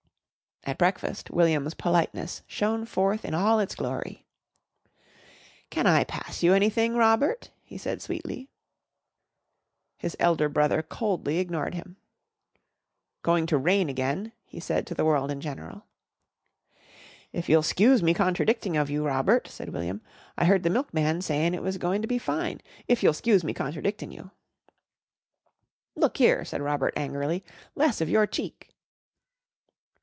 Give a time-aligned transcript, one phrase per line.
[0.63, 4.27] At breakfast William's politeness shone forth in all its glory.
[5.71, 8.47] "Can I pass you anything, Robert?" he said sweetly.
[9.97, 11.97] His elder brother coldly ignored him.
[13.23, 15.87] "Going to rain again," he said to the world in general.
[17.33, 20.01] "If you'll 'scuse me contradicting of you Robert," said William,
[20.37, 22.61] "I heard the milkman sayin' it was goin' to be fine.
[22.87, 24.29] If you'll 'scuse me contradictin' you."
[25.95, 27.43] "Look here!" said Robert angrily,
[27.73, 28.67] "Less of your cheek!"